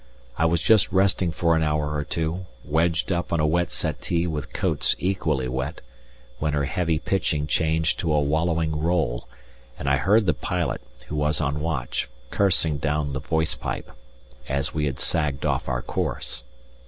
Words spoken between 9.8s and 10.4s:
I heard the